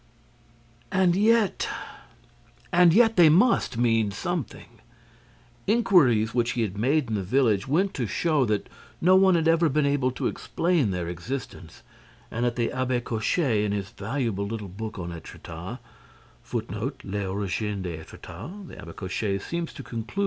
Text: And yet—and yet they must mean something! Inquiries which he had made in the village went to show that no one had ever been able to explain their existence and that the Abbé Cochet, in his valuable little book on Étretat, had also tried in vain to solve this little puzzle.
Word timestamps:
And 0.91 1.15
yet—and 1.15 2.91
yet 2.91 3.17
they 3.17 3.29
must 3.29 3.77
mean 3.77 4.09
something! 4.09 4.79
Inquiries 5.67 6.33
which 6.33 6.53
he 6.53 6.63
had 6.63 6.75
made 6.75 7.07
in 7.07 7.13
the 7.13 7.21
village 7.21 7.67
went 7.67 7.93
to 7.93 8.07
show 8.07 8.43
that 8.45 8.67
no 8.99 9.15
one 9.15 9.35
had 9.35 9.47
ever 9.47 9.69
been 9.69 9.85
able 9.85 10.09
to 10.13 10.25
explain 10.25 10.89
their 10.89 11.07
existence 11.07 11.83
and 12.31 12.43
that 12.45 12.55
the 12.55 12.69
Abbé 12.69 13.03
Cochet, 13.03 13.63
in 13.63 13.73
his 13.73 13.89
valuable 13.91 14.47
little 14.47 14.67
book 14.69 14.97
on 14.97 15.09
Étretat, 15.09 15.77
had 15.77 15.79
also 16.51 16.59
tried 16.61 16.75
in 17.03 17.83
vain 17.83 17.83
to 17.83 18.19
solve 18.25 18.65
this 18.71 18.81
little 18.81 20.01
puzzle. 20.01 20.17